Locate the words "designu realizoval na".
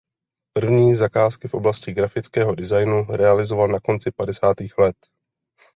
2.55-3.79